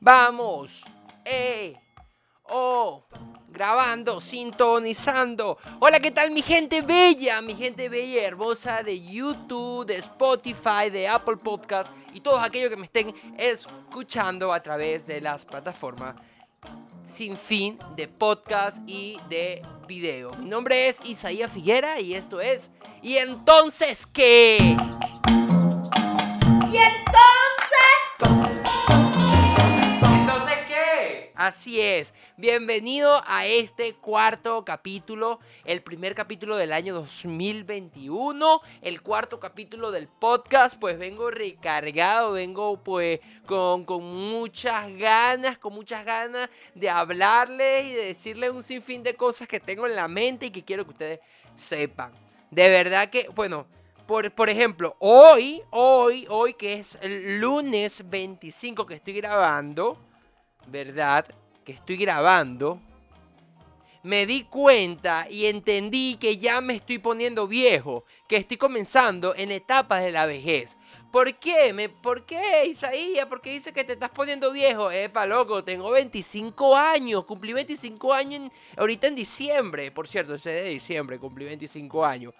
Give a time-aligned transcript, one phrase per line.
[0.00, 0.82] Vamos.
[1.24, 1.74] Eh.
[2.44, 3.04] Oh.
[3.48, 5.58] Grabando, sintonizando.
[5.80, 7.42] Hola, ¿qué tal mi gente bella?
[7.42, 12.70] Mi gente bella y hermosa de YouTube, de Spotify, de Apple Podcast y todos aquellos
[12.70, 16.14] que me estén escuchando a través de las plataformas
[17.12, 20.30] sin fin de podcast y de video.
[20.38, 22.70] Mi nombre es Isaías Figuera y esto es
[23.02, 24.58] ¿Y entonces qué?
[26.70, 27.39] ¿Y entonces?
[31.40, 32.12] Así es.
[32.36, 40.06] Bienvenido a este cuarto capítulo, el primer capítulo del año 2021, el cuarto capítulo del
[40.06, 47.86] podcast, pues vengo recargado, vengo pues con, con muchas ganas, con muchas ganas de hablarles
[47.86, 50.84] y de decirles un sinfín de cosas que tengo en la mente y que quiero
[50.84, 51.20] que ustedes
[51.56, 52.12] sepan.
[52.50, 53.64] De verdad que, bueno,
[54.06, 60.09] por, por, ejemplo, hoy, hoy, hoy que es el lunes 25 que estoy grabando,
[60.66, 61.26] ¿verdad?
[61.64, 62.80] Que estoy grabando,
[64.02, 69.50] me di cuenta y entendí que ya me estoy poniendo viejo, que estoy comenzando en
[69.50, 70.76] etapas de la vejez.
[71.12, 71.72] ¿Por qué?
[71.72, 73.26] Me, ¿Por qué, Isaías?
[73.26, 74.90] ¿Por qué dice que te estás poniendo viejo?
[74.90, 77.24] Epa, loco, tengo 25 años.
[77.24, 79.90] Cumplí 25 años ahorita en diciembre.
[79.90, 82.32] Por cierto, ese de diciembre cumplí 25 años.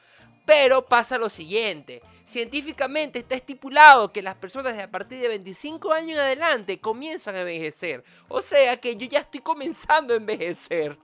[0.50, 2.02] Pero pasa lo siguiente.
[2.24, 7.36] Científicamente está estipulado que las personas de a partir de 25 años en adelante comienzan
[7.36, 8.02] a envejecer.
[8.26, 10.98] O sea que yo ya estoy comenzando a envejecer.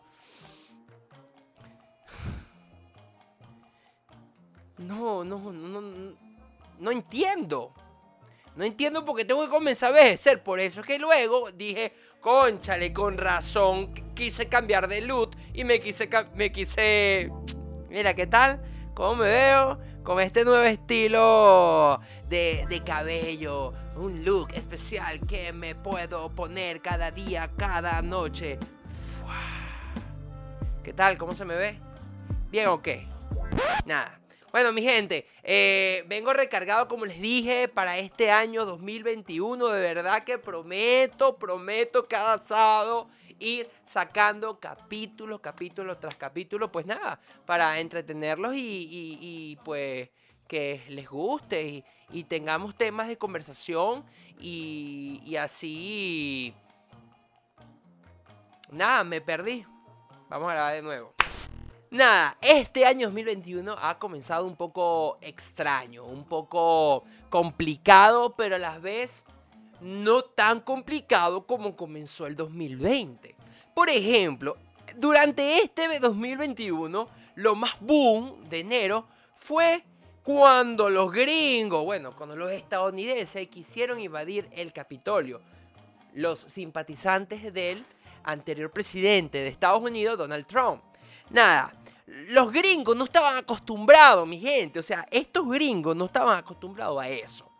[4.79, 6.17] No, no, no, no,
[6.81, 7.73] no entiendo.
[8.57, 10.43] No entiendo por qué tengo que comenzar a envejecer.
[10.43, 15.81] Por eso es que luego dije, conchale, con razón, quise cambiar de look y me
[15.81, 17.31] quise, me quise...
[17.89, 18.61] Mira, ¿qué tal?
[18.97, 19.79] ¿Cómo me veo?
[20.03, 23.75] Con este nuevo estilo de, de cabello.
[23.95, 28.59] Un look especial que me puedo poner cada día, cada noche.
[30.83, 31.19] ¿Qué tal?
[31.19, 31.79] ¿Cómo se me ve?
[32.51, 33.07] ¿Bien o qué?
[33.85, 34.19] Nada.
[34.57, 39.69] Bueno, mi gente, eh, vengo recargado, como les dije, para este año 2021.
[39.69, 43.07] De verdad que prometo, prometo cada sábado
[43.39, 50.09] ir sacando capítulos, capítulos tras capítulos, pues nada, para entretenerlos y, pues
[50.49, 54.07] que les guste y, tengamos temas de conversación
[54.41, 56.55] y, y así...
[58.71, 59.67] Nada, me perdí.
[60.31, 61.16] Vamos a grabar de nuevo.
[61.91, 68.79] Nada, este año 2021 ha comenzado un poco extraño, un poco complicado, pero a la
[68.79, 69.25] vez
[69.81, 73.37] no tan complicado como comenzó el 2020.
[73.73, 74.57] Por ejemplo,
[74.97, 79.85] durante este 2021, lo más boom de enero fue
[80.25, 85.41] cuando los gringos, bueno, cuando los estadounidenses quisieron invadir el Capitolio.
[86.15, 87.85] Los simpatizantes del
[88.25, 90.83] anterior presidente de Estados Unidos, Donald Trump.
[91.31, 91.73] Nada,
[92.07, 94.79] los gringos no estaban acostumbrados, mi gente.
[94.79, 97.51] O sea, estos gringos no estaban acostumbrados a eso.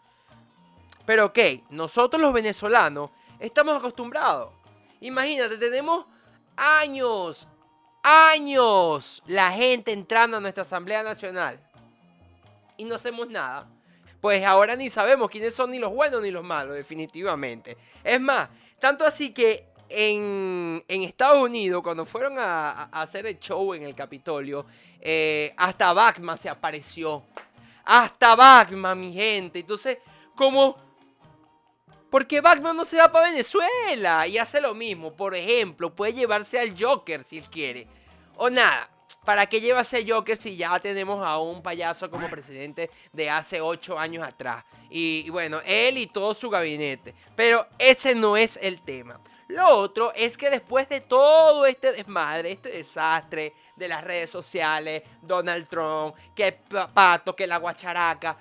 [1.05, 1.39] Pero ok,
[1.71, 4.53] nosotros los venezolanos estamos acostumbrados.
[5.01, 6.07] Imagínate, tenemos
[6.57, 7.47] años,
[8.03, 11.61] años la gente entrando a nuestra Asamblea Nacional.
[12.77, 13.69] Y no hacemos nada.
[14.21, 17.77] Pues ahora ni sabemos quiénes son ni los buenos ni los malos, definitivamente.
[18.03, 18.49] Es más,
[18.79, 24.67] tanto así que en, Estados Unidos, cuando fueron a, hacer el show en el Capitolio,
[25.01, 27.25] eh, hasta Batman se apareció.
[27.85, 29.61] Hasta Batman, mi gente.
[29.61, 29.99] Entonces,
[30.35, 30.77] como
[32.11, 35.13] porque Batman no se va para Venezuela y hace lo mismo.
[35.13, 37.87] Por ejemplo, puede llevarse al Joker si él quiere.
[38.37, 38.91] O nada.
[39.27, 43.61] ¿Para qué llevarse al Joker si ya tenemos a un payaso como presidente de hace
[43.61, 44.65] ocho años atrás?
[44.89, 47.13] Y, bueno, él y todo su gabinete.
[47.35, 49.21] Pero ese no es el tema.
[49.49, 55.03] Lo otro es que después de todo este desmadre, este desastre de las redes sociales,
[55.23, 58.37] Donald Trump, que Pato, que la guacharaca,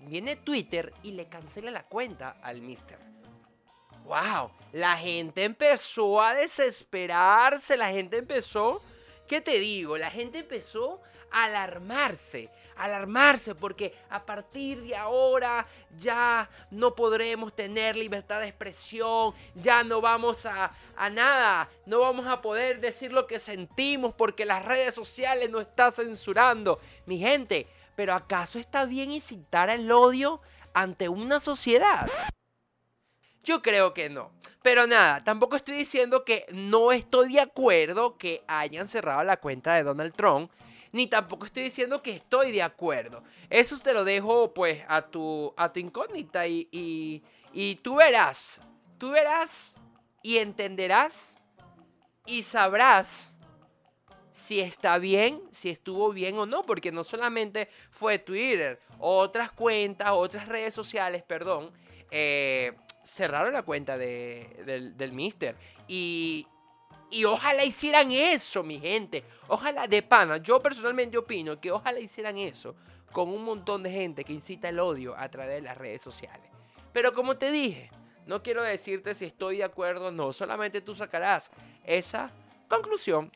[0.00, 2.98] viene Twitter y le cancela la cuenta al mister.
[4.04, 4.50] ¡Wow!
[4.72, 8.82] La gente empezó a desesperarse, la gente empezó,
[9.32, 9.96] ¿qué te digo?
[9.96, 11.00] La gente empezó
[11.30, 19.32] a alarmarse, alarmarse porque a partir de ahora ya no podremos tener libertad de expresión,
[19.54, 24.44] ya no vamos a, a nada, no vamos a poder decir lo que sentimos porque
[24.44, 26.78] las redes sociales nos están censurando.
[27.06, 30.42] Mi gente, pero ¿acaso está bien incitar el odio
[30.74, 32.06] ante una sociedad?
[33.42, 34.30] Yo creo que no.
[34.62, 39.74] Pero nada, tampoco estoy diciendo que no estoy de acuerdo que hayan cerrado la cuenta
[39.74, 40.52] de Donald Trump,
[40.92, 43.24] ni tampoco estoy diciendo que estoy de acuerdo.
[43.50, 47.22] Eso te lo dejo pues a tu, a tu incógnita y, y,
[47.52, 48.60] y tú verás
[49.02, 49.74] tú verás
[50.22, 51.36] y entenderás
[52.24, 53.34] y sabrás
[54.30, 60.10] si está bien, si estuvo bien o no, porque no solamente fue Twitter, otras cuentas,
[60.12, 61.72] otras redes sociales, perdón,
[62.12, 62.74] eh,
[63.04, 65.56] cerraron la cuenta del, del Mister.
[65.88, 66.46] Y,
[67.10, 69.24] y ojalá hicieran eso, mi gente.
[69.48, 72.74] Ojalá, de pana, yo personalmente opino que ojalá hicieran eso
[73.12, 76.50] con un montón de gente que incita el odio a través de las redes sociales.
[76.92, 77.90] Pero como te dije,
[78.26, 81.50] no quiero decirte si estoy de acuerdo o no, solamente tú sacarás
[81.84, 82.30] esa
[82.68, 83.30] conclusión.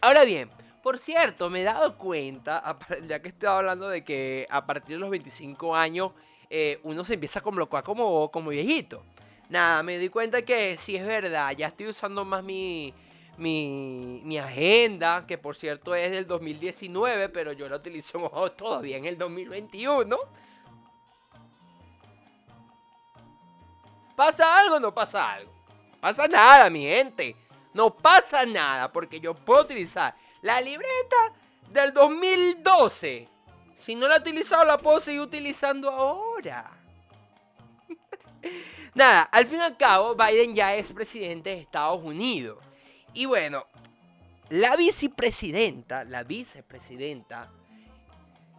[0.00, 0.50] Ahora bien,
[0.82, 5.00] por cierto, me he dado cuenta, ya que estoy hablando de que a partir de
[5.00, 6.12] los 25 años
[6.50, 9.02] eh, uno se empieza a colocar como, como viejito.
[9.48, 12.92] Nada, me di cuenta que si es verdad, ya estoy usando más mi,
[13.38, 18.18] mi, mi, agenda, que por cierto es del 2019, pero yo la utilizo
[18.56, 20.18] todavía en el 2021.
[24.16, 25.52] ¿Pasa algo o no pasa algo?
[26.00, 27.36] Pasa nada, mi gente.
[27.74, 31.32] No pasa nada, porque yo puedo utilizar la libreta
[31.70, 33.28] del 2012.
[33.76, 36.72] Si no la he utilizado, la puedo seguir utilizando ahora.
[38.94, 42.58] Nada, al fin y al cabo, Biden ya es presidente de Estados Unidos.
[43.12, 43.66] Y bueno,
[44.48, 47.50] la vicepresidenta, la vicepresidenta,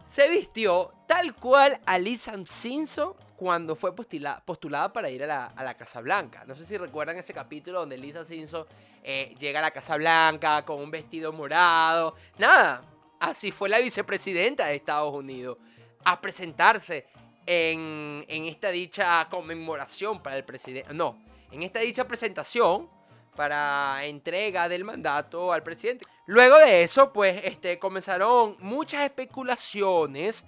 [0.08, 6.00] se vistió tal cual a Lisa Simpson cuando fue postulada, para ir a la, Casa
[6.00, 6.44] Blanca.
[6.46, 8.66] No sé si recuerdan ese capítulo donde Lisa Simpson
[9.02, 12.14] eh, llega a la Casa Blanca con un vestido morado.
[12.36, 12.82] Nada,
[13.20, 15.58] así fue la vicepresidenta de Estados Unidos
[16.04, 17.06] a presentarse
[17.46, 20.92] en, esta dicha conmemoración para el presidente.
[20.92, 21.18] No,
[21.50, 22.88] en esta dicha presentación
[23.34, 26.04] para entrega del mandato al presidente.
[26.26, 30.44] Luego de eso, pues, este, comenzaron muchas especulaciones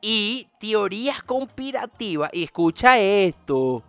[0.00, 2.30] y teorías conspirativas.
[2.32, 3.82] Y escucha esto,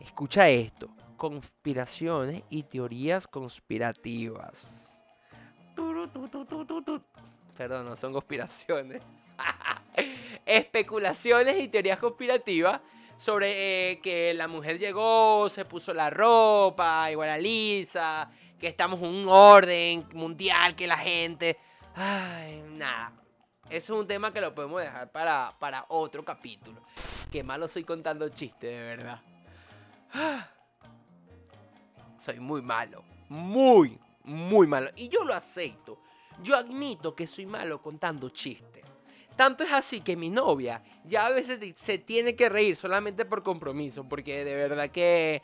[0.00, 5.02] escucha esto, conspiraciones y teorías conspirativas.
[7.56, 9.02] Perdón, no son conspiraciones.
[10.46, 12.80] especulaciones y teorías conspirativas
[13.16, 19.00] sobre eh, que la mujer llegó, se puso la ropa, igual a Lisa, que estamos
[19.00, 21.56] en un orden mundial, que la gente...
[21.94, 23.12] Ay, nada.
[23.70, 26.82] Eso es un tema que lo podemos dejar para, para otro capítulo.
[27.30, 29.20] Qué malo soy contando chistes, de verdad.
[32.20, 33.04] Soy muy malo.
[33.28, 34.90] Muy, muy malo.
[34.96, 35.98] Y yo lo acepto.
[36.42, 38.84] Yo admito que soy malo contando chistes.
[39.36, 43.42] Tanto es así que mi novia ya a veces se tiene que reír solamente por
[43.42, 45.42] compromiso, porque de verdad que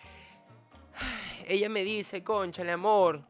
[1.47, 3.23] ella me dice, conchale amor,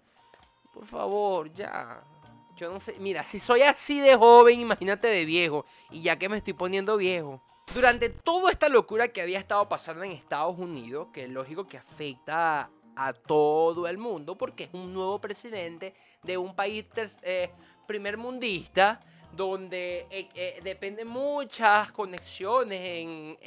[0.73, 2.03] por favor, ya.
[2.57, 6.29] Yo no sé, mira, si soy así de joven, imagínate de viejo, y ya que
[6.29, 7.43] me estoy poniendo viejo.
[7.73, 11.79] Durante toda esta locura que había estado pasando en Estados Unidos, que es lógico que
[11.79, 12.69] afecta
[13.00, 16.85] a todo el mundo, porque es un nuevo presidente de un país
[17.23, 17.50] eh,
[17.87, 19.00] primer mundista,
[19.32, 23.38] donde eh, eh, dependen muchas conexiones en,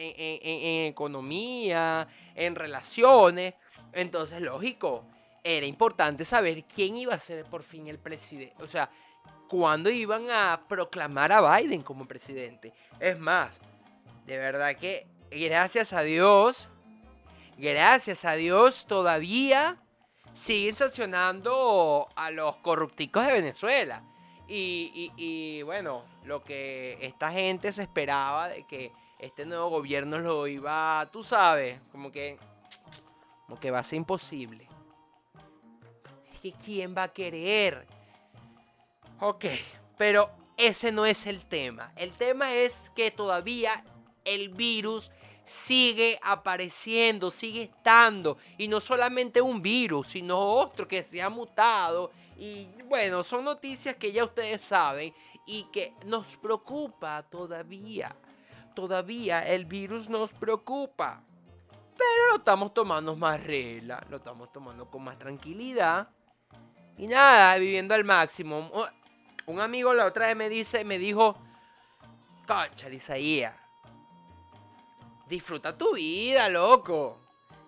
[0.88, 3.54] economía, en relaciones.
[3.92, 5.04] Entonces, lógico,
[5.44, 8.56] era importante saber quién iba a ser por fin el presidente.
[8.64, 8.90] O sea,
[9.48, 12.74] cuándo iban a proclamar a Biden como presidente.
[13.00, 13.62] Es más,
[14.26, 16.70] de verdad que gracias a Dios,
[17.58, 19.78] gracias a Dios todavía
[20.34, 24.04] siguen sancionando a los corrupticos de Venezuela.
[24.48, 31.10] Y, bueno, lo que esta gente se esperaba de que este nuevo gobierno lo iba,
[31.12, 32.38] tú sabes, como que,
[33.46, 34.68] como que va a ser imposible.
[36.34, 37.88] Es que ¿quién va a querer?
[39.20, 39.46] Ok,
[39.98, 41.92] pero ese no es el tema.
[41.96, 43.84] El tema es que todavía
[44.26, 45.10] el virus
[45.46, 48.38] sigue apareciendo, sigue estando.
[48.58, 53.96] Y no solamente un virus, sino otro que se ha mutado y bueno, son noticias
[53.96, 55.14] que ya ustedes saben
[55.46, 58.16] y que nos preocupa todavía.
[58.74, 61.22] Todavía el virus nos preocupa.
[61.96, 66.08] Pero lo estamos tomando más regla, lo estamos tomando con más tranquilidad.
[66.98, 68.72] Y nada, viviendo al máximo.
[69.46, 71.38] Un amigo la otra vez me dice, me dijo,
[72.48, 73.54] concha, Isaías,
[75.34, 77.18] disfruta tu vida, loco.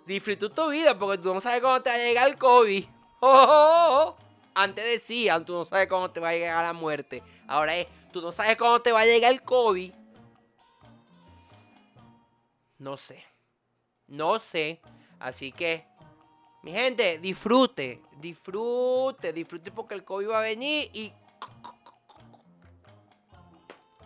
[0.06, 2.86] Disfruta tu vida porque tú no sabes cómo te va a llegar el COVID.
[3.22, 4.16] ¡Oh, oh, oh!
[4.54, 7.24] Antes decían, tú no sabes cómo te va a llegar la muerte.
[7.48, 9.92] Ahora es, tú no sabes cómo te va a llegar el COVID.
[12.78, 13.24] No sé.
[14.08, 14.80] No sé.
[15.20, 15.86] Así que,
[16.62, 18.02] mi gente, disfrute.
[18.18, 21.12] Disfrute, disfrute porque el COVID va a venir y...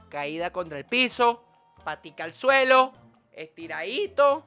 [0.10, 1.44] Caída contra el piso.
[1.84, 2.94] Patica al suelo.
[3.34, 4.46] Estiradito.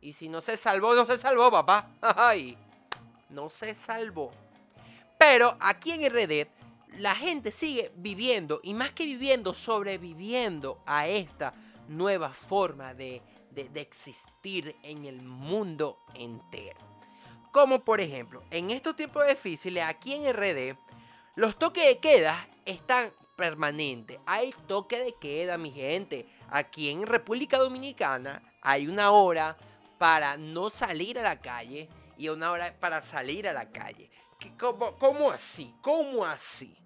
[0.00, 1.90] Y si no se salvó, no se salvó, papá.
[2.00, 2.56] Ay,
[3.28, 4.30] no se salvó.
[5.18, 6.48] Pero aquí en RD,
[6.98, 11.52] la gente sigue viviendo, y más que viviendo, sobreviviendo a esta
[11.88, 16.78] nueva forma de, de existir en el mundo entero.
[17.52, 20.76] Como por ejemplo, en estos tiempos difíciles, aquí en RD,
[21.34, 24.18] los toques de queda están permanentes.
[24.26, 26.26] Hay toque de queda, mi gente.
[26.50, 29.56] Aquí en República Dominicana hay una hora
[29.96, 34.10] para no salir a la calle y una hora para salir a la calle.
[34.58, 35.74] ¿Cómo, cómo así?
[35.80, 36.76] ¿Cómo así?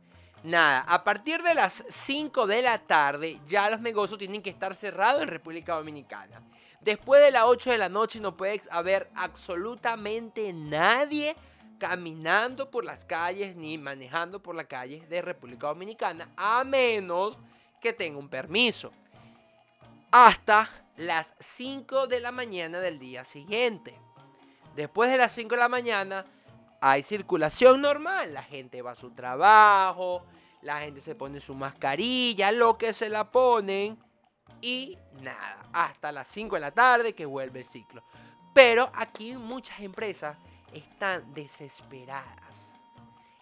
[0.44, 4.76] Nada, a partir de las 5 de la tarde ya los negocios tienen que estar
[4.76, 6.40] cerrados en República Dominicana.
[6.80, 11.34] Después de las 8 de la noche no puede haber absolutamente nadie
[11.78, 17.38] caminando por las calles ni manejando por las calles de República Dominicana a menos
[17.80, 18.92] que tenga un permiso.
[20.10, 23.98] Hasta las 5 de la mañana del día siguiente.
[24.76, 26.24] Después de las 5 de la mañana
[26.80, 28.32] hay circulación normal.
[28.32, 30.24] La gente va a su trabajo,
[30.62, 33.98] la gente se pone su mascarilla, lo que se la ponen
[34.60, 35.68] y nada.
[35.72, 38.04] Hasta las 5 de la tarde que vuelve el ciclo.
[38.54, 40.38] Pero aquí muchas empresas
[40.74, 42.72] están desesperadas,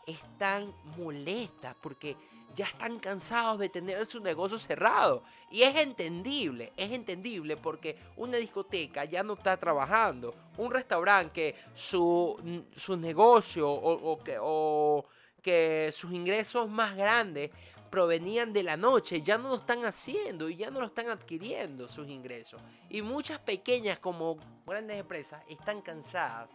[0.06, 2.16] están molestas porque
[2.54, 5.22] ya están cansados de tener su negocio cerrado.
[5.50, 10.34] Y es entendible, es entendible porque una discoteca ya no está trabajando.
[10.58, 15.04] Un restaurante que su, su negocio o, que, o
[15.42, 17.50] que sus ingresos más grandes
[17.90, 21.86] provenían de la noche, ya no lo están haciendo y ya no lo están adquiriendo
[21.88, 22.60] sus ingresos.
[22.88, 26.48] Y muchas pequeñas como grandes empresas están cansadas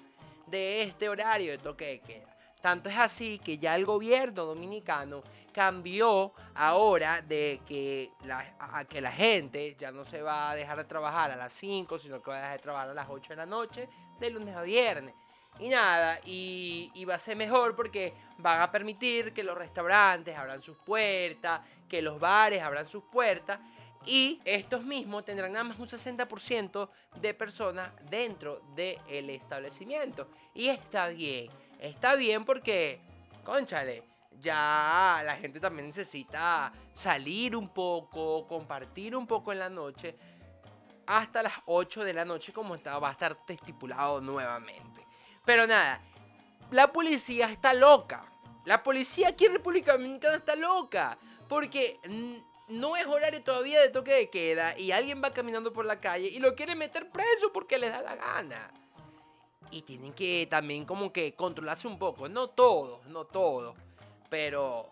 [0.47, 2.37] de este horario de toque de queda.
[2.61, 5.21] Tanto es así que ya el gobierno dominicano
[5.53, 10.77] cambió ahora de que la, a que la gente ya no se va a dejar
[10.77, 13.29] de trabajar a las 5, sino que va a dejar de trabajar a las 8
[13.29, 13.87] de la noche,
[14.19, 15.13] de lunes a viernes.
[15.59, 20.37] Y nada, y, y, va a ser mejor porque van a permitir que los restaurantes
[20.37, 23.59] abran sus puertas, que los bares abran sus puertas
[24.07, 30.29] y estos mismos tendrán nada más un 60% de personas dentro del establecimiento.
[30.53, 31.49] Y está bien,
[31.79, 33.01] está bien porque,
[33.43, 34.03] conchale,
[34.39, 40.15] ya la gente también necesita salir un poco, compartir un poco en la noche,
[41.05, 45.05] hasta las 8 de la noche como está, va a estar estipulado nuevamente.
[45.45, 46.01] Pero nada,
[46.71, 48.25] la policía está loca.
[48.65, 51.17] La policía aquí en República Dominicana está loca.
[51.47, 51.99] Porque
[52.67, 56.27] no es horario todavía de toque de queda y alguien va caminando por la calle
[56.27, 58.71] y lo quiere meter preso porque le da la gana.
[59.71, 62.29] Y tienen que también como que controlarse un poco.
[62.29, 63.75] No todos, no todos.
[64.29, 64.89] Pero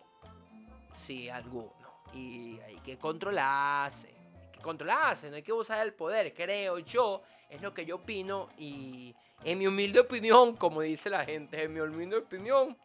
[0.92, 1.72] sí algunos.
[2.12, 4.08] Y hay que controlarse.
[4.08, 6.34] Hay que controlarse, no hay que usar el poder.
[6.34, 8.48] Creo yo, es lo que yo opino.
[8.58, 9.14] Y
[9.44, 12.76] en mi humilde opinión, como dice la gente, en mi humilde opinión,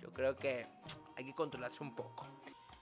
[0.00, 0.66] yo creo que
[1.16, 2.26] hay que controlarse un poco.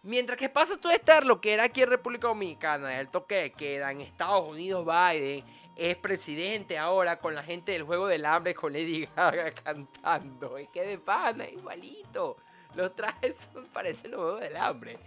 [0.08, 3.52] Mientras que pasa todo este lo que era aquí en República Dominicana, el toque de
[3.52, 5.44] queda, en Estados Unidos Biden
[5.76, 10.56] es presidente ahora con la gente del juego del hambre con Lady Gaga cantando.
[10.56, 12.38] Es que de pana, igualito.
[12.74, 14.98] Los trajes parecen los juegos del hambre.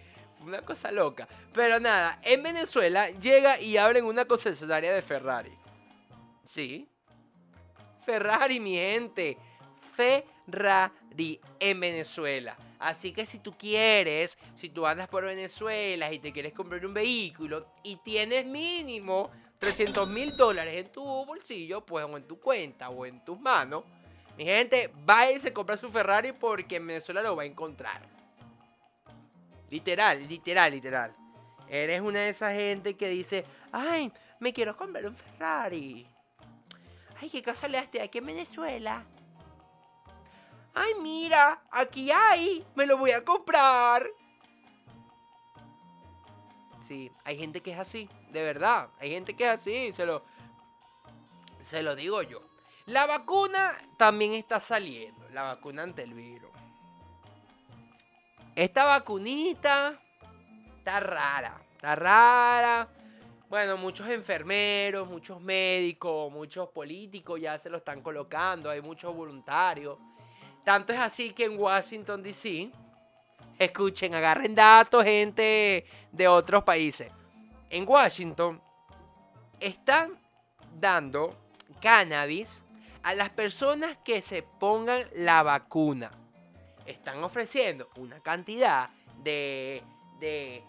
[0.46, 1.28] Una cosa loca.
[1.52, 5.58] Pero nada, en Venezuela llega y abren una concesionaria de Ferrari.
[6.46, 6.88] Sí.
[8.06, 9.36] Ferrari, mi gente.
[9.96, 12.56] Ferrari en Venezuela.
[12.82, 16.96] Así que si tú quieres, si tú andas por Venezuela y te quieres comprar un
[16.96, 22.90] vehículo y tienes mínimo 300 mil dólares en tu bolsillo, pues o en tu cuenta
[22.90, 23.84] o en tus manos,
[24.36, 28.02] mi gente, vaya y se compra su Ferrari porque en Venezuela lo va a encontrar.
[29.70, 31.16] Literal, literal, literal.
[31.70, 36.08] Eres una de esas gente que dice, ay, me quiero comprar un Ferrari.
[37.22, 39.06] Ay, qué casa le haste aquí en Venezuela
[40.74, 44.08] ay mira, aquí hay, me lo voy a comprar.
[46.82, 50.24] Sí, hay gente que es así, de verdad, hay gente que es así, se lo,
[51.62, 52.42] se lo digo yo.
[52.86, 56.52] La vacuna también está saliendo, la vacuna ante el virus.
[58.56, 60.02] Esta vacunita
[60.78, 62.90] está rara, está rara.
[63.48, 69.98] Bueno, muchos enfermeros, muchos médicos, muchos políticos ya se lo están colocando, hay muchos voluntarios.
[70.64, 72.72] Tanto es así que en Washington, D.C.,
[73.58, 77.12] escuchen, agarren datos, gente de otros países.
[77.70, 78.62] En Washington
[79.60, 80.20] están
[80.80, 81.36] dando
[81.82, 82.64] cannabis
[83.04, 86.12] a las personas que se pongan la vacuna.
[86.86, 88.90] Están ofreciendo una cantidad
[89.24, 89.84] de,
[90.20, 90.64] de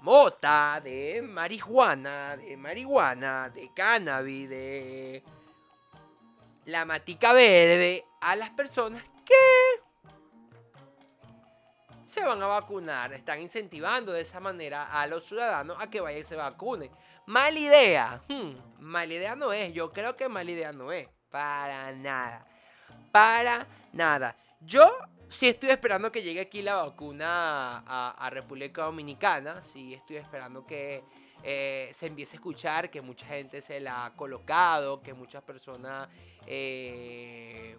[0.00, 5.22] mota, de marihuana, de marihuana, de cannabis, de
[6.64, 9.34] la matica verde a las personas que
[12.06, 13.12] se van a vacunar.
[13.12, 16.90] Están incentivando de esa manera a los ciudadanos a que vayan y se vacunen.
[17.26, 18.22] Mala idea.
[18.28, 19.74] Hmm, mala idea no es.
[19.74, 21.08] Yo creo que mala idea no es.
[21.30, 22.46] Para nada.
[23.12, 24.36] Para nada.
[24.60, 24.90] Yo
[25.28, 29.60] sí estoy esperando que llegue aquí la vacuna a, República Dominicana.
[29.62, 31.02] Sí estoy esperando que
[31.42, 36.08] eh, se empiece a escuchar, que mucha gente se la ha colocado, que muchas personas...
[36.46, 37.76] Eh,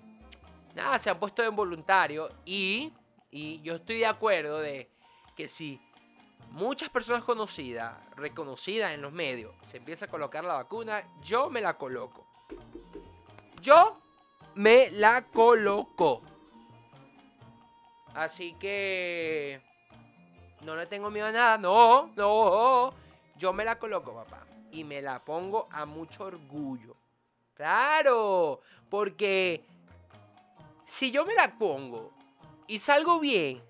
[0.78, 2.94] nada, se han puesto en voluntario y
[3.32, 4.90] y yo estoy de acuerdo de
[5.36, 5.82] que si
[6.52, 11.62] muchas personas conocidas, reconocidas en los medios, se empieza a colocar la vacuna, yo me
[11.62, 12.26] la coloco.
[13.62, 14.00] Yo
[14.56, 16.22] me la coloco.
[18.14, 19.62] Así que
[20.62, 21.58] no le tengo miedo a nada.
[21.58, 22.94] No, no.
[23.36, 24.48] Yo me la coloco, papá.
[24.72, 26.96] Y me la pongo a mucho orgullo.
[27.54, 28.62] Claro.
[28.90, 29.64] Porque
[30.88, 32.12] si yo me la pongo
[32.66, 33.62] y salgo bien,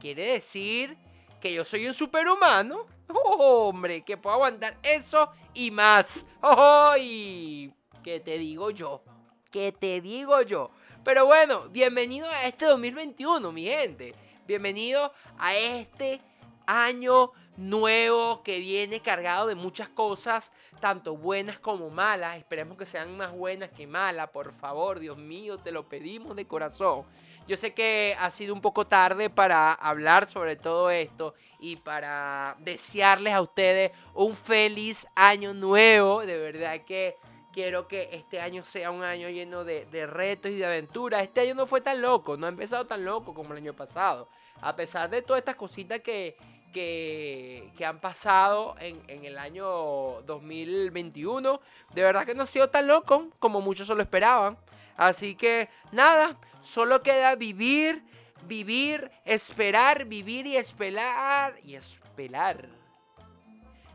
[0.00, 0.96] quiere decir
[1.40, 2.86] que yo soy un superhumano.
[3.16, 6.24] Oh, hombre, que puedo aguantar eso y más.
[6.40, 7.70] Oh, y
[8.04, 9.02] ¿Qué te digo yo?
[9.50, 10.70] ¿Qué te digo yo?
[11.04, 14.14] Pero bueno, bienvenido a este 2021, mi gente.
[14.46, 16.20] Bienvenido a este
[16.66, 22.36] año nuevo que viene cargado de muchas cosas, tanto buenas como malas.
[22.36, 26.46] Esperemos que sean más buenas que malas, por favor, Dios mío, te lo pedimos de
[26.46, 27.04] corazón.
[27.46, 32.56] Yo sé que ha sido un poco tarde para hablar sobre todo esto y para
[32.60, 36.24] desearles a ustedes un feliz año nuevo.
[36.24, 37.16] De verdad que
[37.52, 41.22] quiero que este año sea un año lleno de, retos y de aventuras.
[41.22, 44.28] Este año no fue tan loco, no ha empezado tan loco como el año pasado.
[44.60, 46.36] A pesar de todas estas cositas que,
[46.74, 51.60] que, han pasado en, el año 2021,
[51.94, 54.58] de verdad que no ha sido tan loco como muchos se lo esperaban.
[54.96, 58.02] Así que nada, solo queda vivir,
[58.46, 62.68] vivir, esperar, vivir y esperar y esperar.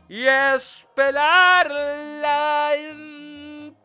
[0.08, 2.74] Y esperar la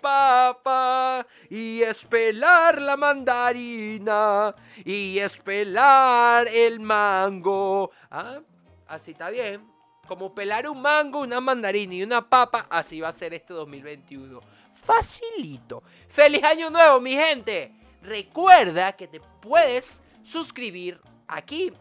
[0.05, 4.53] papa y esperar la mandarina
[4.84, 7.91] y esperar el mango.
[8.12, 8.39] Ah,
[8.87, 9.65] así está bien.
[10.07, 14.55] Como pelar un mango, una mandarina y una papa, así va a ser este 2021
[14.85, 15.83] facilito.
[16.07, 17.73] ¡Feliz año nuevo, mi gente!
[18.01, 21.73] Recuerda que te puedes suscribir aquí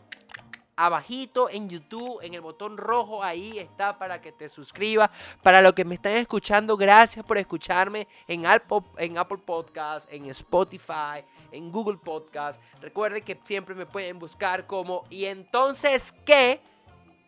[0.77, 5.11] abajito en YouTube, en el botón rojo, ahí está para que te suscribas.
[5.43, 10.27] Para los que me están escuchando, gracias por escucharme en Apple, en Apple Podcast, en
[10.27, 12.61] Spotify, en Google Podcast.
[12.81, 16.61] Recuerden que siempre me pueden buscar como ¿y entonces qué?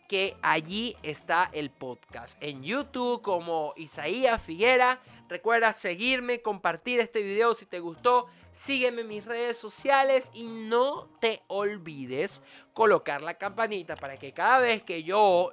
[0.09, 2.37] Que allí está el podcast.
[2.43, 5.01] En YouTube como Isaías Figuera.
[5.29, 8.27] Recuerda seguirme, compartir este video si te gustó.
[8.53, 12.43] Sígueme en mis redes sociales y no te olvides
[12.73, 15.53] colocar la campanita para que cada vez que yo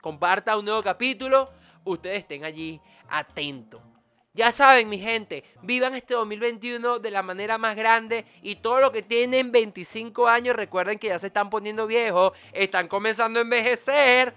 [0.00, 1.50] comparta un nuevo capítulo,
[1.84, 3.89] ustedes estén allí atentos.
[4.32, 8.92] Ya saben, mi gente, vivan este 2021 de la manera más grande y todo lo
[8.92, 14.32] que tienen 25 años, recuerden que ya se están poniendo viejos, están comenzando a envejecer.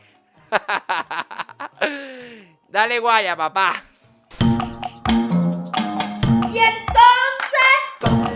[2.69, 3.83] Dale guaya, papá.
[6.51, 8.32] Y entonces...